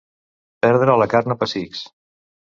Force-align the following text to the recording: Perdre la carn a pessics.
Perdre 0.65 0.95
la 1.01 1.09
carn 1.13 1.35
a 1.35 1.39
pessics. 1.45 1.85